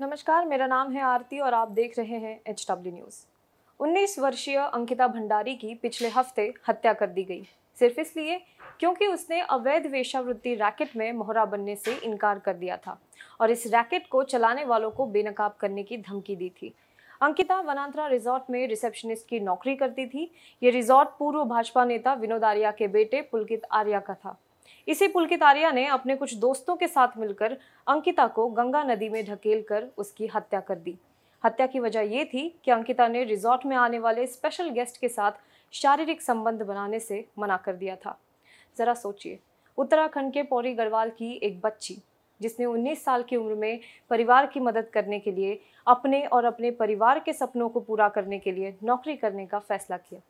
नमस्कार, 0.00 0.46
मेरा 0.46 0.66
नाम 0.66 0.90
है 0.92 1.02
आरती 1.02 1.38
और 1.40 1.54
आप 1.54 1.70
देख 1.70 1.98
रहे 1.98 2.16
हैं 2.16 2.40
एच 2.48 2.64
डब्ल्यू 2.70 2.92
न्यूज़ 2.94 3.16
उन्नीस 3.80 4.18
वर्षीय 4.18 4.56
अंकिता 4.56 5.06
भंडारी 5.08 5.54
की 5.56 5.74
पिछले 5.74 6.08
हफ़्ते 6.08 6.42
हत्या 6.68 6.92
कर 6.92 7.06
दी 7.06 7.22
गई। 7.24 7.46
सिर्फ़ 7.78 8.00
इसलिए 8.00 8.36
क्योंकि 8.80 9.06
उसने 9.06 9.40
अवैध 9.40 9.86
वेशावृत्ति 9.86 10.54
रैकेट 10.54 10.96
में 10.96 11.12
मोहरा 11.12 11.44
बनने 11.44 11.76
से 11.76 11.94
इनकार 11.96 12.38
कर 12.38 12.54
दिया 12.54 12.76
था 12.76 12.98
और 13.40 13.50
इस 13.50 13.66
रैकेट 13.66 14.08
को 14.08 14.22
चलाने 14.24 14.64
वालों 14.64 14.90
को 14.90 15.06
बेनकाब 15.06 15.56
करने 15.60 15.82
की 15.82 15.98
धमकी 15.98 16.36
दी 16.36 16.50
थी। 16.62 16.74
अंकिता 17.20 17.60
वनांतरा 17.62 18.06
रिजॉर्ट 18.08 18.50
में 18.50 18.66
रिसेप्शनिस्ट 18.68 19.28
की 19.28 19.40
नौकरी 19.40 19.76
करती 19.76 20.06
थी। 20.06 20.30
ये 20.62 20.70
रिजॉर्ट 20.70 21.18
पूर्व 21.18 21.44
भाजपा 21.46 21.84
नेता 21.84 22.14
विनोद 22.16 22.44
आर्या 22.44 22.70
के 22.72 22.88
बेटे 22.88 23.20
पुलकित 23.22 23.62
आर्या 23.72 24.00
का 24.00 24.14
था। 24.14 24.38
इसी 24.86 25.08
पुलकित 25.08 25.42
आर्या 25.42 25.70
ने 25.72 25.86
अपने 25.86 26.16
कुछ 26.16 26.34
दोस्तों 26.34 26.76
के 26.76 26.86
साथ 26.86 27.08
मिलकर 27.18 27.56
अंकिता 27.86 28.26
को 28.26 28.46
गंगा 28.48 28.82
नदी 28.82 29.08
में 29.08 29.24
ढकेल 29.24 29.62
कर 29.62 29.84
उसकी 29.98 30.26
हत्या 30.26 30.60
कर 30.60 30.74
दी। 30.74 30.96
हत्या 31.44 31.66
की 31.66 31.80
वजह 31.80 32.00
ये 32.00 32.24
थी 32.24 32.48
कि 32.64 32.70
अंकिता 32.70 33.08
ने 33.08 33.24
रिजॉर्ट 33.24 33.66
में 33.66 33.76
आने 33.76 33.98
वाले 33.98 34.26
स्पेशल 34.26 34.68
गेस्ट 34.68 35.00
के 35.00 35.08
साथ 35.08 35.32
शारीरिक 35.72 36.22
संबंध 36.22 36.62
बनाने 36.62 37.00
से 37.00 37.24
मना 37.38 37.56
कर 37.56 37.72
दिया 37.72 37.96
था। 37.96 38.18
जरा 38.76 38.94
सोचिए, 38.94 39.38
उत्तराखंड 39.78 40.32
के 40.32 40.42
पौड़ी 40.42 40.74
गढ़वाल 40.74 41.10
की 41.10 41.32
एक 41.42 41.60
बच्ची, 41.60 41.98
जिसने 42.40 42.66
19 42.66 43.04
साल 43.04 43.22
की 43.22 43.36
उम्र 43.36 43.54
में 43.54 43.80
परिवार 44.10 44.46
की 44.46 44.60
मदद 44.60 44.88
करने 44.88 45.18
के 45.18 45.32
लिए 45.32 45.60
अपने 45.86 46.24
और 46.26 46.44
अपने 46.44 46.70
परिवार 46.70 47.18
के 47.18 47.32
सपनों 47.32 47.68
को 47.68 47.80
पूरा 47.80 48.08
करने 48.08 48.38
के 48.38 48.52
लिए 48.52 48.76
नौकरी 48.82 49.16
करने 49.16 49.46
का 49.46 49.58
फैसला 49.58 49.96
किया। 49.96 50.20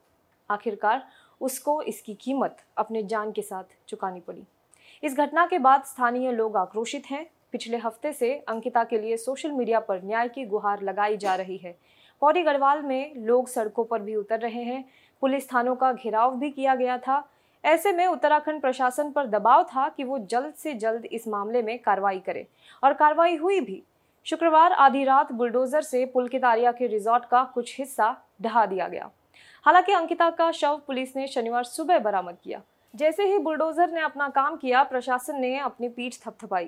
आखिरकार 0.50 1.06
उसको 1.40 1.82
इसकी 1.82 2.14
कीमत 2.14 2.56
अपने 2.76 3.02
जान 3.02 3.32
के 3.32 3.42
साथ 3.42 3.64
चुकानी 3.88 4.20
पड़ी। 4.20 4.42
इस 5.02 5.16
घटना 5.16 5.46
के 5.46 5.58
बाद 5.58 5.84
स्थानीय 5.84 6.32
लोग 6.32 6.56
आक्रोशित 6.56 7.06
हैं। 7.10 7.26
पिछले 7.52 7.76
हफ़्ते 7.76 8.12
से 8.12 8.34
अंकिता 8.48 8.84
के 8.84 8.98
लिए 8.98 9.16
सोशल 9.16 9.52
मीडिया 9.52 9.80
पर 9.80 10.02
न्याय 10.04 10.28
की 10.28 10.44
गुहार 10.44 10.82
लगाई 10.82 11.16
जा 11.16 11.34
रही 11.34 11.56
है। 11.56 11.76
पौड़ी 12.20 12.42
गढ़वाल 12.42 12.82
में 12.82 13.14
लोग 13.16 13.48
सड़कों 13.48 13.84
पर 13.84 14.02
भी 14.02 14.14
उतर 14.14 14.40
रहे 14.40 14.62
हैं। 14.62 14.84
पुलिस 15.20 15.52
थानों 15.52 15.74
का 15.76 15.92
घेराव 15.92 16.36
भी 16.36 16.50
किया 16.50 16.74
गया 16.74 16.98
था। 16.98 17.28
ऐसे 17.64 17.92
में 17.92 18.06
उत्तराखंड 18.06 18.60
प्रशासन 18.60 19.10
पर 19.10 19.26
दबाव 19.26 19.62
था 19.64 19.88
कि 19.88 20.04
वो 20.04 20.18
जल्द 20.18 20.54
से 20.54 20.74
जल्द 20.74 21.04
इस 21.04 21.28
मामले 21.28 21.62
में 21.62 21.78
कार्रवाई 21.78 22.18
करे। 22.18 22.46
और 22.84 22.92
कार्रवाई 22.92 23.36
हुई 23.36 23.60
भी। 23.60 23.82
शुक्रवार 24.24 24.72
आधी 24.72 25.04
रात 25.04 25.32
बुलडोजर 25.32 25.82
से 25.82 26.04
पुलकित 26.06 26.44
आर्या 26.44 26.72
के 26.72 26.86
रिजॉर्ट 26.86 27.24
का 27.24 27.44
कुछ 27.44 27.78
हिस्सा 27.78 28.16
ढहा 28.42 28.66
दिया 28.66 28.88
गया। 28.88 29.10
हालाँकि 29.66 29.92
अंकिता 29.92 30.28
का 30.30 30.50
शव 30.52 30.80
पुलिस 30.86 31.16
ने 31.16 31.26
शनिवार 31.26 31.64
सुबह 31.64 31.98
बरामद 31.98 32.36
किया। 32.44 32.60
जैसे 32.94 33.24
ही 33.24 33.38
बुलडोजर 33.38 33.90
ने 33.90 34.00
अपना 34.00 34.28
काम 34.28 34.56
किया, 34.56 34.82
प्रशासन 34.82 35.40
ने 35.40 35.58
अपनी 35.58 35.88
पीठ 35.88 36.14
थपथपाई। 36.16 36.66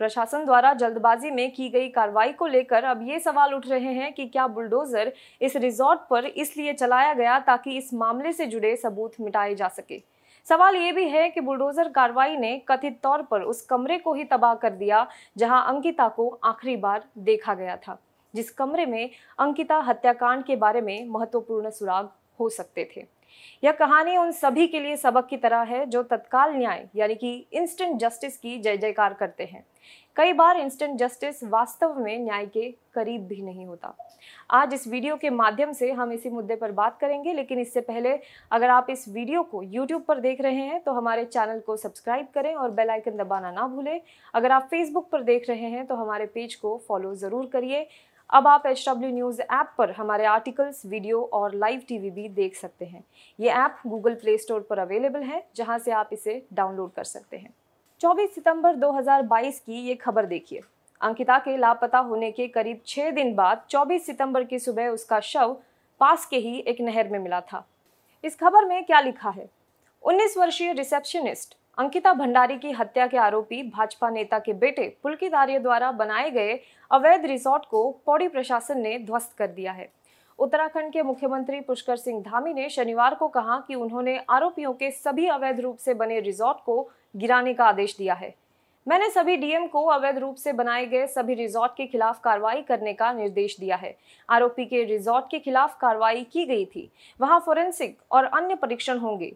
प्रशासन 0.00 0.44
द्वारा 0.44 0.72
जल्दबाजी 0.74 1.30
में 1.30 1.50
की 1.52 1.68
गई 1.68 1.88
कार्रवाई 1.88 2.32
को 2.32 2.46
लेकर 2.46 2.84
अब 2.84 3.06
ये 3.08 3.20
सवाल 3.20 3.54
उठ 3.54 3.66
रहे 3.66 3.92
हैं 3.92 4.12
कि 4.12 4.26
क्या 4.26 4.46
बुलडोजर 4.48 5.12
इस 5.40 5.56
रिजॉर्ट 5.56 6.00
पर 6.10 6.24
इसलिए 6.26 6.72
चलाया 6.72 7.14
गया 7.14 7.38
ताकि 7.38 7.76
इस 7.76 7.92
मामले 7.94 8.32
से 8.32 8.46
जुड़े 8.46 8.74
सबूत 8.76 9.14
मिटाए 9.20 9.54
जा 9.54 9.68
सके। 9.68 10.00
सवाल 10.46 10.76
ये 10.76 10.90
भी 10.92 11.08
है 11.08 11.28
कि 11.30 11.40
बुलडोजर 11.40 11.88
कार्रवाई 11.90 12.36
ने 12.36 12.56
कथित 12.68 12.98
तौर 13.02 13.22
पर 13.22 13.42
उस 13.42 13.62
कमरे 13.62 13.98
को 13.98 14.14
ही 14.14 14.24
तबाह 14.24 14.54
कर 14.56 14.72
दिया, 14.72 15.06
जहाँ 15.36 15.64
अंकिता 15.66 16.08
को 16.08 16.28
आखिरी 16.44 16.76
बार 16.76 17.04
देखा 17.18 17.54
गया 17.54 17.76
था, 17.78 17.98
जिस 18.34 18.50
कमरे 18.50 18.86
में 18.86 19.10
अंकिता 19.38 19.78
हत्याकांड 19.78 20.44
के 20.44 20.56
बारे 20.56 20.80
में 20.80 21.08
महत्वपूर्ण 21.08 21.70
सुराग 21.70 22.10
हो 22.38 22.48
सकते 22.50 22.88
थे। 22.96 23.06
यह 23.62 23.72
कहानी 23.72 24.16
उन 24.16 24.30
सभी 24.32 24.66
के 24.66 24.80
लिए 24.80 24.96
सबक 24.96 25.26
की 25.26 25.36
तरह 25.36 25.62
है 25.64 25.84
जो 25.86 26.02
तत्काल 26.04 26.54
न्याय, 26.56 26.88
यानी 26.96 27.14
कि 27.14 27.34
इंस्टेंट 27.52 27.98
जस्टिस 28.00 28.36
की 28.36 28.58
जय 28.58 28.76
जयकार 28.76 29.14
करते 29.14 29.44
हैं। 29.44 29.64
कई 30.16 30.32
बार 30.32 30.56
इंस्टेंट 30.56 30.98
जस्टिस 30.98 31.42
वास्तव 31.44 31.98
में 32.00 32.18
न्याय 32.18 32.46
के 32.46 32.68
करीब 32.94 33.26
भी 33.26 33.40
नहीं 33.42 33.66
होता। 33.66 33.96
आज 34.50 34.74
इस 34.74 34.86
वीडियो 34.88 35.16
के 35.16 35.30
माध्यम 35.30 35.72
से 35.72 35.90
हम 35.92 36.12
इसी 36.12 36.30
मुद्दे 36.30 36.56
पर 36.56 36.72
बात 36.72 36.98
करेंगे, 37.00 37.32
लेकिन 37.32 37.58
इससे 37.58 37.80
पहले 37.82 38.18
अगर 38.50 38.70
आप 38.70 38.86
इस 38.90 39.08
वीडियो 39.08 39.42
को 39.42 39.62
YouTube 39.64 40.04
पर 40.04 40.20
देख 40.20 40.40
रहे 40.40 40.62
हैं 40.62 40.80
तो 40.82 40.92
हमारे 40.92 41.24
चैनल 41.26 41.60
को 41.60 41.76
सब्सक्राइब 41.76 42.26
करें 42.34 42.54
और 42.54 42.70
बेल 42.70 42.90
आइकन 42.90 43.16
दबाना 43.16 43.50
ना 43.52 43.66
भूलें। 43.66 44.00
अगर 44.34 44.52
आप 44.52 44.68
फेसबुक 44.70 45.10
पर 45.10 45.22
देख 45.22 45.48
रहे 45.48 45.70
हैं 45.70 45.86
तो 45.86 45.94
हमारे 45.94 46.26
पेज 46.26 46.54
को 46.54 46.80
फॉलो 46.88 47.14
ज़रूर 47.16 47.46
करिए। 47.46 47.86
अब 48.34 48.46
आप 48.48 48.62
एच 48.66 48.84
डब्ल्यू 48.88 49.10
न्यूज़ 49.10 49.40
ऐप 49.40 49.74
पर 49.78 49.90
हमारे 49.90 50.24
आर्टिकल्स, 50.24 50.80
वीडियो 50.86 51.20
और 51.32 51.54
लाइव 51.54 51.82
टीवी 51.88 52.10
भी 52.10 52.28
देख 52.28 52.56
सकते 52.56 52.84
हैं। 52.84 53.02
ये 53.40 53.50
ऐप 53.50 53.76
गूगल 53.86 54.14
प्ले 54.14 54.36
स्टोर 54.38 54.60
पर 54.60 54.78
अवेलेबल 54.78 55.22
है, 55.22 55.42
जहाँ 55.56 55.78
से 55.78 55.90
आप 55.90 56.08
इसे 56.12 56.46
डाउनलोड 56.52 56.92
कर 56.92 57.04
सकते 57.04 57.36
हैं। 57.36 57.54
24 58.00 58.34
सितंबर 58.34 58.74
2022 58.74 59.60
की 59.60 59.80
ये 59.80 59.94
खबर 59.94 60.26
देखिए। 60.26 60.60
अंकिता 61.00 61.38
के 61.38 61.56
लापता 61.56 61.98
होने 61.98 62.30
के 62.32 62.48
करीब 62.48 62.80
छह 62.86 63.10
दिन 63.10 63.34
बाद 63.34 63.64
24 63.70 64.06
सितंबर 64.06 64.44
की 64.44 64.58
सुबह 64.58 64.88
उसका 64.88 65.20
शव 65.20 65.56
पास 66.00 66.26
के 66.26 66.36
ही 66.36 66.58
एक 66.58 66.80
नहर 66.80 67.08
में 67.08 67.18
मिला 67.18 67.40
था। 67.40 67.64
इस 68.24 68.36
खबर 68.36 68.64
में 68.64 68.84
क्या 68.84 69.00
लिखा 69.00 69.30
है? 69.30 69.48
19 70.02 70.36
वर्षीय 70.38 70.72
रिसेप्शनिस्ट 70.72 71.56
अंकिता 71.78 72.12
भंडारी 72.12 72.56
की 72.58 72.70
हत्या 72.70 73.06
के 73.06 73.16
आरोपी 73.16 73.62
भाजपा 73.62 74.08
नेता 74.10 74.38
के 74.38 74.52
बेटे 74.52 74.86
पुलकित 75.02 75.34
आर्य 75.34 75.58
द्वारा 75.58 75.90
बनाए 75.92 76.30
गए 76.30 76.52
अवैध 76.90 77.24
रिसोर्ट 77.26 77.64
को 77.64 77.90
पौड़ी 78.06 78.28
प्रशासन 78.28 78.80
ने 78.80 78.98
ध्वस्त 78.98 79.34
कर 79.38 79.46
दिया 79.46 79.72
है। 79.72 79.88
उत्तराखंड 80.38 80.92
के 80.92 81.02
मुख्यमंत्री 81.02 81.60
पुष्कर 81.60 81.96
सिंह 81.96 82.22
धामी 82.22 82.52
ने 82.54 82.68
शनिवार 82.68 83.14
को 83.14 83.28
कहा 83.28 83.58
कि 83.68 83.74
उन्होंने 83.74 84.18
आरोपियों 84.30 84.72
के 84.72 84.90
सभी 84.90 85.26
अवैध 85.28 85.60
रूप 85.60 85.76
से 85.76 85.94
बने 85.94 86.20
रिजॉर्ट 86.20 86.64
को 86.66 86.80
गिराने 87.14 87.54
का 87.54 87.64
आदेश 87.64 87.96
दिया 87.98 88.14
है। 88.14 88.34
मैंने 88.86 89.10
सभी 89.10 89.36
डीएम 89.36 89.66
को 89.66 89.84
अवैध 89.84 90.18
रूप 90.18 90.36
से 90.36 90.52
बनाए 90.52 90.86
गए 90.86 91.06
सभी 91.06 91.34
रिजॉर्ट 91.34 91.72
के 91.76 91.86
खिलाफ 91.86 92.20
कार्रवाई 92.20 92.62
करने 92.62 92.92
का 92.92 93.12
निर्देश 93.12 93.56
दिया 93.60 93.76
है। 93.76 93.96
आरोपी 94.28 94.64
के 94.64 94.84
रिजॉर्ट 94.84 95.30
के 95.30 95.38
खिलाफ 95.38 95.78
कार्रवाई 95.80 96.24
की 96.24 96.44
गई 96.44 96.64
थी। 96.64 96.90
वहाँ 97.20 97.40
फोरेंसिक 97.40 97.98
और 98.10 98.24
अन्य 98.24 98.54
परीक्षण 98.54 98.98
होंगे। 98.98 99.32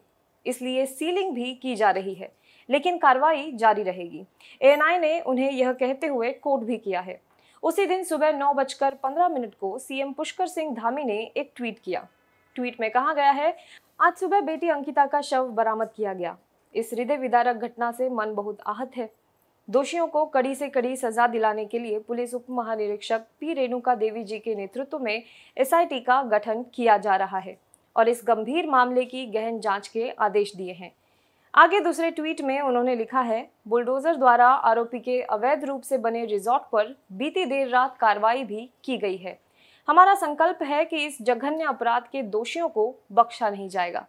इसलिए 0.49 0.87
सीलिंग 0.87 1.35
भी 1.35 1.53
की 1.55 1.75
जा 1.77 1.91
रही 1.91 2.15
है, 2.15 2.31
लेकिन 2.69 2.99
कार्रवाई 2.99 3.51
जारी 3.55 3.83
रहेगी। 3.83 4.25
एएनआई 4.61 4.99
ने 4.99 5.21
उन्हें 5.21 5.51
यह 5.51 5.73
कहते 5.73 6.07
हुए 6.07 6.33
कोर्ट 6.33 6.65
भी 6.65 6.77
किया 6.79 7.01
है। 7.01 7.21
उसी 7.63 7.87
दिन 7.87 8.05
सुबह 8.05 8.33
नौ 8.33 8.53
बजकर 8.55 8.95
पंद्रह 8.95 9.29
मिनट 9.29 9.55
को 9.55 9.79
सीएम 9.79 10.13
पुष्कर 10.13 10.47
सिंह 10.47 10.75
धामी 10.75 11.05
ने 11.05 11.21
एक 11.37 11.53
ट्वीट 11.57 11.79
किया। 11.79 12.07
ट्वीट 12.57 12.81
में 12.81 12.91
कहा 12.91 13.15
गया 13.15 13.31
है, 13.31 13.57
आज 14.01 14.15
सुबह 14.15 14.41
बेटी 14.41 14.69
अंकिता 14.69 15.07
का 15.07 15.21
शव 15.21 15.49
बरामद 15.51 15.91
किया 15.97 16.13
गया। 16.15 16.37
इस 16.75 16.91
हृदय 16.93 17.17
विदारक 17.17 17.57
घटना 17.57 17.91
से 17.93 18.09
मन 18.11 18.35
बहुत 18.35 18.59
आहत 18.67 18.97
है। 18.97 19.09
दोषियों 19.69 20.07
को 20.07 20.25
कड़ी 20.27 20.55
से 20.55 20.69
कड़ी 20.69 20.97
सजा 20.97 21.27
दिलाने 21.27 21.65
के 21.65 21.79
लिए 21.79 21.99
पुलिस 21.99 22.35
उप 22.35 22.45
महानिरीक्षक 22.51 23.25
पी 23.41 23.53
रेणुका 23.55 23.95
देवी 23.95 24.23
जी 24.25 24.39
के 24.39 24.55
नेतृत्व 24.55 24.99
में 24.99 25.23
एसआईटी 25.57 26.01
का 26.01 26.23
गठन 26.23 26.65
किया 26.75 26.97
जा 26.99 27.17
रहा 27.17 27.39
है। 27.39 27.57
और 27.99 28.09
इस 28.09 28.23
गंभीर 28.25 28.67
मामले 28.67 29.05
की 29.05 29.27
गहन 29.27 29.61
जाँच 29.61 29.89
के 29.89 30.11
आदेश 30.11 30.55
दिए 30.57 30.73
हैं। 30.73 30.93
आगे 31.55 31.81
दूसरे 31.81 32.11
ट्वीट 32.11 32.41
में 32.41 32.61
उन्होंने 32.61 32.95
लिखा 32.97 33.21
है, 33.21 33.51
बुलडोजर 33.69 34.17
द्वारा 34.17 34.49
आरोपी 34.49 34.99
के 34.99 35.21
अवैध 35.23 35.65
रूप 35.65 35.83
से 35.83 35.99
बने 35.99 36.25
रिजॉर्ट 36.25 36.63
पर 36.73 36.95
बीती 37.13 37.45
देर 37.45 37.69
रात 37.69 37.97
कार्रवाई 37.97 38.45
भी 38.45 38.69
की 38.85 38.99
गई 38.99 39.17
है। 39.17 39.39
हमारा 39.89 40.15
संकल्प 40.15 40.63
है 40.63 40.85
कि 40.85 41.05
इस 41.07 41.23
जघन्य 41.23 41.65
अपराध 41.65 42.03
के 42.03 42.23
दोषियों 42.23 42.69
को 42.69 42.95
बख्शा 43.13 43.51
नहीं 43.51 43.69
जाएगा। 43.69 44.07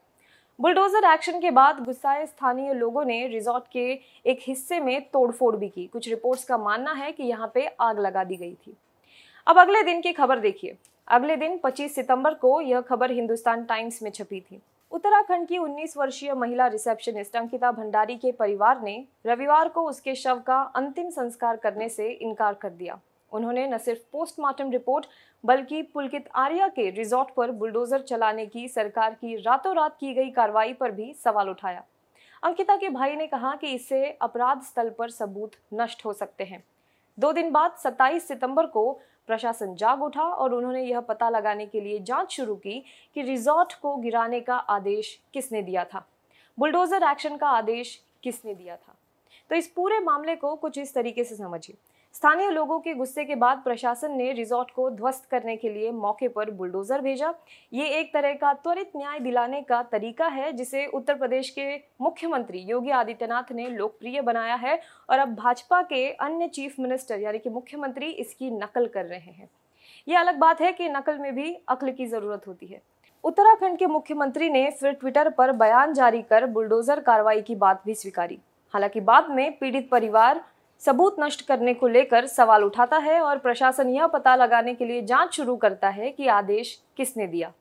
बुलडोजर 0.59 1.03
एक्शन 1.13 1.39
के 1.39 1.51
बाद 1.51 1.79
गुस्साए 1.79 2.25
स्थानीय 2.25 2.73
लोगों 2.73 3.05
ने 3.05 3.27
रिजॉर्ट 3.27 3.63
के 3.71 3.99
एक 4.25 4.39
हिस्से 4.41 4.79
में 4.79 5.01
तोड़फोड़ 5.01 5.55
भी 5.55 5.69
की। 5.69 5.87
कुछ 5.87 6.09
रिपोर्ट्स 6.09 6.43
का 6.43 6.57
मानना 6.57 6.93
है 6.93 7.11
कि 7.11 7.23
यहाँ 7.23 7.51
पे 7.53 7.65
आग 7.79 7.99
लगा 7.99 8.23
दी 8.23 8.35
गई 8.35 8.53
थी। 8.53 8.75
अब 9.47 9.59
अगले 9.59 9.83
दिन 9.83 10.01
की 10.01 10.13
खबर 10.13 10.39
देखिए। 10.39 10.77
अगले 11.09 11.35
दिन 11.35 11.57
25 11.57 11.95
सितंबर 11.95 12.33
को 12.33 12.61
यह 12.61 12.81
खबर 12.81 13.11
हिंदुस्तान 13.11 13.63
टाइम्स 13.63 14.03
में 14.03 14.11
छपी 14.11 14.41
थी। 14.41 14.61
उत्तराखंड 14.91 15.47
की 15.47 15.57
19 15.57 15.97
वर्षीय 15.97 16.33
महिला 16.33 16.67
रिसेप्शनिस्ट 16.67 17.35
अंकिता 17.35 17.71
भंडारी 17.71 18.15
के 18.15 18.31
परिवार 18.31 18.81
ने 18.81 19.05
रविवार 19.25 19.69
को 19.69 19.81
उसके 19.81 20.15
शव 20.15 20.39
का 20.39 20.61
अंतिम 20.61 21.09
संस्कार 21.09 21.57
करने 21.57 21.89
से 21.89 22.11
इनकार 22.11 22.53
कर 22.53 22.69
दिया। 22.69 22.99
उन्होंने 23.31 23.67
न 23.67 23.77
सिर्फ़ 23.77 24.01
पोस्टमार्टम 24.11 24.71
रिपोर्ट, 24.71 25.05
बल्कि 25.45 25.81
पुलकित 25.81 26.29
आर्या 26.35 26.67
के 26.67 26.89
रिजॉर्ट 26.89 27.29
पर 27.29 27.51
बुलडोजर 27.51 28.01
चलाने 28.01 28.45
की, 28.45 28.67
सरकार 28.67 29.13
की 29.13 29.35
रातों 29.35 29.75
रात 29.75 29.97
की 29.99 30.13
गई 30.13 30.29
कार्रवाई 30.29 30.73
पर 30.73 30.91
भी 30.91 31.13
सवाल 31.13 31.49
उठाया। 31.49 31.83
अंकिता 32.43 32.75
के 32.75 32.89
भाई 32.89 33.15
ने 33.15 33.27
कहा 33.27 33.55
कि 33.55 33.67
इससे 33.67 34.17
अपराध 34.21 34.61
स्थल 34.61 34.89
पर 34.89 35.09
सबूत 35.09 35.51
नष्ट 35.73 36.05
हो 36.05 36.13
सकते 36.13 36.43
हैं। 36.43 36.63
दो 37.19 37.31
दिन 37.31 37.51
बाद 37.51 37.71
27 37.71 38.27
सितंबर 38.27 38.65
को 38.65 38.99
प्रशासन 39.29 39.75
जाग 39.75 40.03
उठा 40.03 40.23
और 40.23 40.53
उन्होंने 40.53 40.83
यह 40.83 40.99
पता 40.99 41.29
लगाने 41.29 41.65
के 41.65 41.81
लिए 41.81 41.99
जाँच 41.99 42.31
शुरू 42.31 42.55
की 42.55 42.83
कि 43.15 43.21
रिजॉर्ट 43.21 43.73
को 43.73 43.95
गिराने 43.95 44.39
का 44.39 44.55
आदेश 44.55 45.19
किसने 45.33 45.61
दिया 45.61 45.83
था। 45.85 46.05
बुलडोजर 46.57 47.03
एक्शन 47.03 47.37
का 47.37 47.49
आदेश 47.49 47.99
किसने 48.23 48.53
दिया 48.55 48.75
था। 48.75 48.95
तो 49.49 49.55
इस 49.55 49.67
पूरे 49.67 49.99
मामले 49.99 50.35
को 50.35 50.55
कुछ 50.55 50.77
इस 50.77 50.93
तरीके 50.93 51.23
से 51.23 51.35
समझिए। 51.35 51.75
स्थानीय 52.13 52.49
लोगों 52.49 52.79
के 52.79 52.93
गुस्से 52.93 53.23
के 53.25 53.35
बाद 53.35 53.57
प्रशासन 53.57 54.11
ने 54.11 54.31
रिजॉर्ट 54.33 54.71
को 54.71 54.89
ध्वस्त 54.89 55.25
करने 55.25 55.55
के 55.55 55.69
लिए 55.69 55.91
मौके 55.91 56.27
पर 56.27 56.49
बुलडोजर 56.51 57.01
भेजा। 57.01 57.33
ये 57.73 57.85
एक 57.99 58.11
तरह 58.13 58.33
का 58.33 58.51
त्वरित 58.53 58.91
न्याय 58.97 59.19
दिलाने 59.19 59.61
का 59.61 59.81
तरीका 59.83 60.27
है, 60.27 60.51
जिसे 60.53 60.85
उत्तर 60.87 61.15
प्रदेश 61.15 61.49
के 61.49 61.75
मुख्यमंत्री 62.01 62.59
योगी 62.61 62.89
आदित्यनाथ 62.91 63.51
ने 63.51 63.67
लोकप्रिय 63.69 64.21
बनाया 64.21 64.55
है 64.55 64.79
और 65.09 65.19
अब 65.19 65.35
भाजपा 65.35 65.81
के 65.83 66.05
अन्य 66.11 66.47
चीफ 66.49 66.79
मिनिस्टर, 66.79 67.19
यानी 67.19 67.39
कि 67.39 67.49
मुख्यमंत्री, 67.49 68.05
इसकी 68.07 68.51
नकल 68.51 68.87
कर 68.87 69.05
रहे 69.05 69.31
हैं। 69.31 69.49
ये 70.07 70.15
अलग 70.15 70.37
बात 70.37 70.61
है 70.61 70.71
कि 70.73 70.89
नकल 70.89 71.17
में 71.17 71.33
भी 71.35 71.53
अक्ल 71.69 71.91
की 71.91 72.05
ज़रूरत 72.07 72.47
होती 72.47 72.65
है। 72.65 72.81
उत्तराखंड 73.23 73.77
के 73.77 73.85
मुख्यमंत्री 73.87 74.49
ने 74.49 74.69
फिर 74.71 74.91
ट्विटर 74.91 75.29
पर 75.29 75.51
बयान 75.55 75.93
जारी 75.93 76.21
कर 76.21 76.45
बुलडोजर 76.47 76.99
कार्रवाई 76.99 77.41
की 77.41 77.55
बात 77.57 77.81
भी 77.85 77.95
स्वीकारी। 77.95 78.39
हालाँकि 78.73 79.01
बाद 79.01 79.29
में 79.29 79.57
पीड़ित 79.57 79.89
परिवार 79.89 80.43
सबूत 80.81 81.15
नष्ट 81.19 81.41
करने 81.41 81.73
को 81.73 81.87
लेकर 81.87 82.25
सवाल 82.25 82.63
उठाता 82.63 82.97
है 82.97 83.19
और 83.21 83.37
प्रशासन 83.37 83.89
यह 83.89 84.07
पता 84.07 84.35
लगाने 84.35 84.73
के 84.73 84.85
लिए 84.85 85.01
जाँच 85.01 85.33
शुरू 85.33 85.55
करता 85.55 85.89
है 85.89 86.11
कि 86.11 86.27
आदेश 86.27 86.81
किसने 86.97 87.27
दिया। 87.27 87.51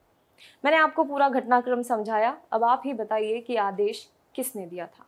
मैंने 0.65 0.77
आपको 0.77 1.05
पूरा 1.05 1.29
घटनाक्रम 1.29 1.83
समझाया। 1.83 2.37
अब 2.53 2.65
आप 2.65 2.83
ही 2.85 2.93
बताइए 2.93 3.41
कि 3.41 3.57
आदेश 3.57 4.09
किसने 4.35 4.67
दिया 4.67 4.87
था। 4.87 5.05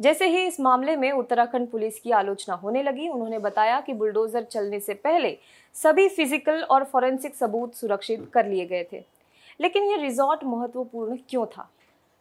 जैसे 0.00 0.26
ही 0.26 0.46
इस 0.46 0.60
मामले 0.60 0.96
में 0.96 1.12
उत्तराखंड 1.12 1.68
पुलिस 1.68 2.00
की 2.00 2.10
आलोचना 2.10 2.54
होने 2.54 2.82
लगी, 2.82 3.08
उन्होंने 3.08 3.38
बताया 3.38 3.80
कि 3.80 3.92
बुलडोजर 3.92 4.42
चलने 4.42 4.80
से 4.80 4.94
पहले 4.94 5.38
सभी 5.74 6.08
फ़िज़िकल 6.08 6.62
और 6.62 6.84
फॉरेंसिक 6.84 7.34
सबूत 7.34 7.74
सुरक्षित 7.74 8.30
कर 8.34 8.46
लिए 8.46 8.66
गए 8.66 8.86
थे। 8.92 9.04
लेकिन 9.60 9.84
ये 9.84 9.96
रिजॉर्ट 9.96 10.44
महत्वपूर्ण 10.44 11.16
क्यों 11.28 11.46
था? 11.46 11.68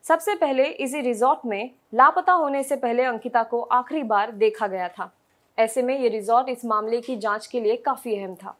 सबसे 0.04 0.36
पहले 0.36 0.64
इसी 0.64 1.02
रिजॉर्ट 1.02 1.40
में 1.46 1.70
लापता 1.94 2.34
होने 2.34 2.64
से 2.64 2.76
पहले 2.76 3.04
अंकिता 3.04 3.44
को 3.44 3.62
आखिरी 3.62 4.04
बार 4.04 4.32
देखा 4.32 4.68
गया 4.68 4.88
था। 4.88 5.12
ऐसे 5.57 5.81
में 5.81 6.00
ये 6.00 6.09
रिजॉर्ट 6.09 6.50
इस 6.50 6.65
मामले 6.65 7.01
की 7.01 7.15
जाँच 7.15 7.48
के 7.48 7.59
लिए 7.59 7.75
काफ़ी 7.75 8.15
अहम 8.15 8.36
था। 8.36 8.57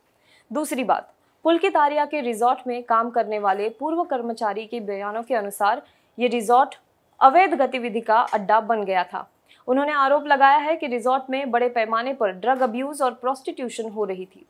दूसरी 0.52 0.84
बात 0.84 1.14
पुलकित 1.44 1.78
आर्या 1.78 2.06
के 2.06 2.22
रिजॉर्ट 2.22 2.60
में 2.68 2.84
काम 2.84 3.10
करने 3.10 3.40
वाले 3.40 3.70
पूर्व 3.70 4.04
कर्मचारी 4.04 4.66
के 4.66 4.80
बयानों 4.80 5.24
के 5.24 5.36
अनुसार 5.36 5.82
ये 6.20 6.28
रिजॉर्ट 6.28 6.76
अवैध 7.22 7.54
गतिविधि 7.54 8.02
का 8.02 8.20
अड्डा 8.20 8.60
बन 8.60 8.84
गया 8.84 9.04
था। 9.04 9.30
उन्होंने 9.68 9.94
आरोप 9.94 10.26
लगाया 10.28 10.58
है 10.58 10.76
कि 10.76 10.88
रिजॉर्ट 10.88 11.24
में 11.30 11.52
बड़े 11.52 11.70
पैमाने 11.70 12.14
पर 12.14 12.32
ड्रग 12.32 12.62
अब्यूज 12.62 13.02
और 13.02 13.12
प्रोस्टिट्यूशन 13.12 13.90
हो 13.90 14.04
रही 14.04 14.26
थी। 14.26 14.46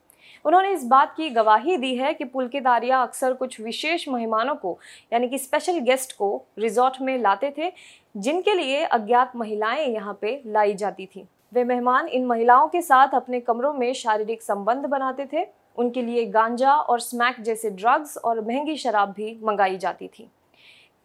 उन्होंने 0.46 0.72
इस 0.72 0.86
बात 0.86 1.14
की 1.18 1.30
गवाही 1.30 1.78
दी 1.78 1.96
है 1.96 2.14
कि 2.14 2.24
पुलकित 2.24 2.68
आर्या 2.68 3.02
अक्सर 3.02 3.34
कुछ 3.34 3.62
विशेष 3.62 4.08
मेहमानों 4.10 4.56
को, 4.56 4.80
यानी 5.14 5.28
कि 5.28 5.38
स्पेशल 5.38 5.80
गेस्ट 5.80 6.18
को, 6.18 6.44
रिजॉर्ट 6.60 7.02
में 7.02 7.18
लाते 7.18 7.54
थे, 7.58 7.72
जिनके 8.18 8.54
लिए 8.54 8.84
अज्ञात 8.84 9.36
महिलाएँ 9.36 9.88
यहाँ 9.88 10.18
पे 10.22 10.42
लाई 10.46 10.74
जाती 10.74 11.06
थी। 11.06 11.28
वे 11.54 11.64
मेहमान 11.64 12.08
इन 12.08 12.26
महिलाओं 12.26 12.68
के 12.68 12.82
साथ 12.82 13.14
अपने 13.14 13.40
कमरों 13.40 13.74
में 13.74 13.94
शारीरिक 13.94 14.42
संबंध 14.42 14.86
बनाते 14.86 15.28
थे। 15.34 15.46
उनके 15.78 16.02
लिए 16.02 16.26
गांजा 16.26 16.74
और 16.74 17.00
स्मैक 17.00 17.42
जैसे 17.42 17.70
ड्रग्स 17.70 18.18
और 18.18 18.42
महँगी 18.42 18.76
शराब 18.76 19.10
भी 19.10 19.40
मंगाई 19.44 19.78
जाती 19.78 20.08
थी। 20.08 20.30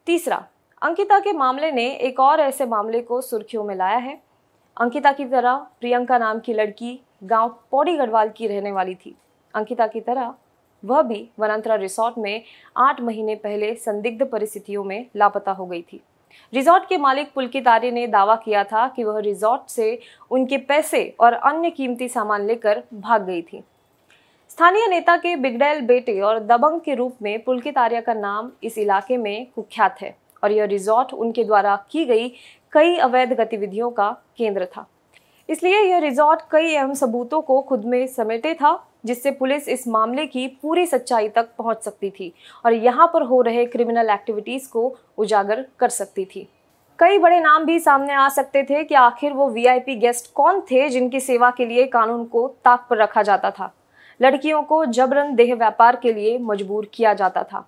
तीसरा, 0.06 0.44
अंकिता 0.82 1.18
के 1.18 1.32
मामले 1.32 1.70
ने 1.72 1.88
एक 1.90 2.20
और 2.20 2.40
ऐसे 2.40 2.66
मामले 2.66 3.00
को 3.00 3.20
सुर्खियों 3.20 3.64
में 3.64 3.74
लाया 3.76 3.96
है। 3.96 4.20
अंकिता 4.76 5.12
की 5.12 5.24
तरह 5.24 5.66
प्रियंका 5.80 6.18
नाम 6.18 6.40
की 6.40 6.54
लड़की 6.54 6.98
गाँव 7.24 7.56
पौड़ी 7.70 7.96
गढ़वाल 7.96 8.28
की 8.28 8.46
रहने 8.46 8.72
वाली 8.72 8.94
थी। 8.94 9.14
अंकिता 9.54 9.86
की 9.86 10.00
तरह 10.00 10.34
वह 10.84 11.02
भी 11.02 11.28
वनांतरा 11.38 11.74
रिसोर्ट 11.74 12.18
में 12.18 12.42
आठ 12.76 13.00
महीने 13.00 13.34
पहले 13.34 13.74
संदिग्ध 13.74 14.26
परिस्थितियों 14.26 14.84
में 14.84 15.06
लापता 15.16 15.52
हो 15.52 15.66
गई 15.66 15.82
थी। 15.82 16.00
रिजॉर्ट 16.52 16.88
के 16.88 16.96
मालिक 16.96 17.32
पुलकित 17.34 17.69
आर्य 17.69 17.90
ने 17.90 18.06
दावा 18.06 18.37
किया 18.37 18.64
था 18.64 18.87
कि 18.88 19.05
वह 19.05 19.19
रिजॉर्ट 19.20 19.70
से 19.70 19.99
उनके 20.31 20.56
पैसे 20.58 21.05
और 21.20 21.32
अन्य 21.32 21.70
कीमती 21.70 22.08
सामान 22.08 22.46
लेकर 22.46 22.82
भाग 22.94 23.26
गई 23.26 23.43
थी। 23.43 23.62
स्थानीय 24.50 24.87
नेता 24.87 25.17
के 25.17 25.34
बिगड़ैल 25.37 25.81
बेटे 25.81 26.20
और 26.20 26.38
दबंग 26.38 26.81
के 26.81 26.94
रूप 26.94 27.17
में 27.23 27.43
पुलकित 27.44 27.79
आर्य 27.79 28.00
का 28.00 28.14
नाम 28.14 28.50
इस 28.62 28.79
इलाके 28.79 29.17
में 29.17 29.46
कुख्यात 29.55 30.00
है 30.00 30.14
और 30.43 30.52
यह 30.52 30.64
रिजॉर्ट 30.64 31.12
उनके 31.12 31.44
द्वारा 31.44 31.76
की 31.90 32.05
गई 32.05 32.29
कई 32.73 32.96
अवैध 32.96 33.32
गतिविधियों 33.32 33.90
का 33.90 34.11
केंद्र 34.38 34.64
था। 34.67 34.87
इसलिए 35.49 35.81
यह 35.81 35.99
रिजॉर्ट 35.99 36.40
कई 36.50 36.75
अहम 36.75 36.94
सबूतों 36.94 37.40
को 37.40 37.61
खुद 37.62 37.85
में 37.85 38.06
समेटे 38.06 38.55
था 38.55 38.73
जिससे 39.04 39.31
पुलिस 39.31 39.69
इस 39.69 39.87
मामले 39.88 40.26
की 40.26 40.46
पूरी 40.62 40.87
सच्चाई 40.87 41.28
तक 41.28 41.49
पहुँच 41.58 41.82
सकती 41.82 42.10
थी 42.10 42.32
और 42.64 42.72
यहाँ 42.72 43.10
पर 43.14 43.22
हो 43.22 43.40
रहे 43.43 43.64
क्रिमिनल 43.66 44.10
एक्टिविटीज़ 44.10 44.69
को 44.69 44.94
उजागर 45.19 45.64
कर 45.78 45.88
सकती 45.88 46.25
थी। 46.25 46.49
कई 46.99 47.19
बड़े 47.19 47.40
नाम 47.40 47.64
भी 47.64 47.78
सामने 47.81 48.12
आ 48.12 48.28
सकते 48.28 48.62
थे 48.62 48.82
कि 48.84 48.94
आखिर 48.94 49.32
वो 49.32 49.49
वीआईपी 49.50 49.94
गेस्ट 49.96 50.32
कौन 50.34 50.60
थे 50.60 50.88
जिनकी 50.88 51.20
सेवा 51.20 51.50
के 51.50 51.66
लिए 51.66 51.87
कानून 51.87 52.25
को 52.25 52.46
ताक 52.64 52.87
पर 52.90 52.96
रखा 52.96 53.22
जाता 53.22 53.50
था। 53.50 53.72
लड़कियों 54.20 54.62
को 54.62 54.84
जबरन 54.84 55.34
देह 55.34 55.54
व्यापार 55.54 55.96
के 55.96 56.12
लिए 56.12 56.38
मजबूर 56.38 56.90
किया 56.94 57.14
जाता 57.14 57.43
था। 57.43 57.66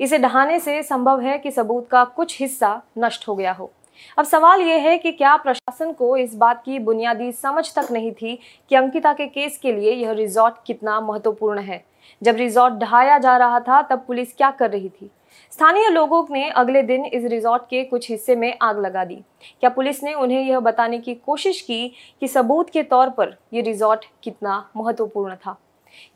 इसे 0.00 0.18
ढहाने 0.18 0.58
से 0.60 0.82
संभव 0.82 1.20
है 1.20 1.38
कि 1.38 1.50
सबूत 1.50 1.88
का 1.88 2.04
कुछ 2.06 2.40
हिस्सा 2.40 2.80
नष्ट 2.98 3.28
हो 3.28 3.34
गया 3.34 3.52
हो। 3.52 3.70
अब 4.18 4.24
सवाल 4.24 4.60
यह 4.60 4.76
है 4.76 4.98
कि 4.98 5.12
क्या 5.12 5.36
प्रशासन 5.36 5.92
को 5.92 6.16
इस 6.16 6.34
बात 6.34 6.62
की 6.64 6.78
बुनियादी 6.78 7.32
समझ 7.32 7.74
तक 7.74 7.92
नहीं 7.92 8.12
थी 8.12 8.38
कि 8.68 8.76
अंकिता 8.76 9.12
के 9.12 9.26
केस 9.26 9.58
के 9.58 9.72
लिए 9.72 9.92
यह 9.92 10.12
रिजॉर्ट 10.12 10.54
कितना 10.66 11.00
महत्वपूर्ण 11.00 11.58
है? 11.58 11.84
जब 12.22 12.36
रिजॉर्ट 12.36 12.74
ढहाया 12.74 13.18
जा 13.18 13.36
रहा 13.36 13.60
था, 13.60 13.82
तब 13.82 14.04
पुलिस 14.06 14.36
क्या 14.36 14.50
कर 14.50 14.70
रही 14.70 14.88
थी? 14.88 15.10
स्थानीय 15.52 15.88
लोगों 15.88 16.26
ने 16.30 16.50
अगले 16.50 16.82
दिन 16.82 17.04
इस 17.04 17.24
रिजॉर्ट 17.24 17.62
के 17.62 17.84
कुछ 17.84 18.10
हिस्से 18.10 18.36
में 18.36 18.58
आग 18.62 18.80
लगा 18.80 19.04
दी। 19.04 19.16
क्या 19.60 19.70
पुलिस 19.70 20.02
ने 20.02 20.14
उन्हें 20.14 20.42
यह 20.42 20.60
बताने 20.60 20.98
की 20.98 21.14
कोशिश 21.14 21.60
की 21.60 21.88
कि 22.20 22.28
सबूत 22.28 22.70
के 22.70 22.82
तौर 22.82 23.10
पर 23.10 23.36
यह 23.52 23.62
रिजॉर्ट 23.62 24.04
कितना 24.22 24.70
महत्वपूर्ण 24.76 25.34
था? 25.34 25.56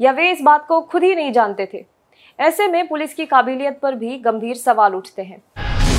या 0.01 0.13
वे 0.13 0.31
इस 0.31 0.43
बात 0.43 0.67
को 0.67 0.81
खुद 0.81 1.03
ही 1.03 1.15
नहीं 1.15 1.33
जानते 1.33 1.69
थे? 1.75 1.87
ऐसे 2.41 2.67
में 2.67 2.89
पुलिस 2.89 3.15
की 3.15 3.27
काबिलियत 3.27 3.81
पर 3.81 3.95
भी 3.95 4.19
गंभीर 4.19 4.57
सवाल 4.57 4.95
उठते 4.95 5.23
हैं। 5.23 5.43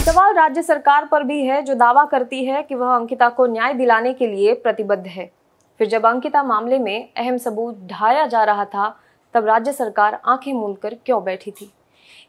सवाल 0.10 0.34
राज्य 0.36 0.62
सरकार 0.62 1.06
पर 1.06 1.24
भी 1.24 1.44
है, 1.46 1.62
जो 1.62 1.74
दावा 1.76 2.04
करती 2.06 2.44
है 2.46 2.62
कि 2.64 2.76
वह 2.76 2.94
अंकिता 2.96 3.28
को 3.30 3.46
न्याय 3.46 3.74
दिलाने 3.74 4.14
के 4.14 4.28
लिए 4.28 4.54
प्रतिबद्ध 4.54 5.08
है। 5.08 5.30
फिर 5.80 5.88
जब 5.88 6.06
अंकिता 6.06 6.42
मामले 6.44 6.80
में 6.80 7.10
अहम 7.18 7.38
सबूत 7.38 7.82
ढाया 7.88 8.26
जा 8.26 8.44
रहा 8.44 8.64
था, 8.66 8.88
तब 9.34 9.46
राज्य 9.46 9.72
सरकार 9.72 10.20
आँखें 10.26 10.52
मूंद 10.54 10.78
कर 10.78 10.94
क्यों 11.06 11.24
बैठी 11.24 11.52
थी? 11.52 11.70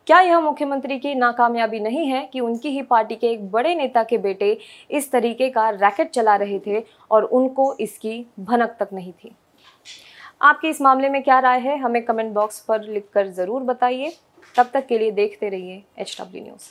क्या 0.06 0.20
यह 0.20 0.40
मुख्यमंत्री 0.40 0.98
की 0.98 1.14
नाकामयाबी 1.14 1.80
नहीं 1.80 2.06
है 2.06 2.24
कि 2.32 2.40
उनकी 2.40 2.68
ही 2.68 2.82
पार्टी 2.82 3.16
के 3.16 3.26
एक 3.26 3.50
बड़े 3.50 3.74
नेता 3.74 4.02
के 4.02 4.18
बेटे 4.18 4.56
इस 4.90 5.10
तरीके 5.12 5.48
का 5.50 5.68
रैकेट 5.70 6.10
चला 6.10 6.34
रहे 6.36 6.58
थे 6.66 6.82
और 7.10 7.24
उनको 7.24 7.72
इसकी 7.80 8.24
भनक 8.40 8.76
तक 8.80 8.88
नहीं 8.92 9.12
थी? 9.12 9.34
आपकी 10.42 10.68
इस 10.68 10.80
मामले 10.80 11.08
में 11.08 11.22
क्या 11.22 11.38
राय 11.38 11.60
है? 11.60 11.78
हमें 11.78 12.04
कमेंट 12.04 12.32
बॉक्स 12.34 12.60
पर 12.60 12.82
लिखकर 12.82 13.28
ज़रूर 13.30 13.62
बताइए। 13.62 14.12
तब 14.56 14.70
तक 14.74 14.86
के 14.86 14.98
लिए 14.98 15.10
देखते 15.12 15.48
रहिए 15.48 15.82
एच 15.98 16.16
डब्ल्यू 16.20 16.44
न्यूज़। 16.44 16.70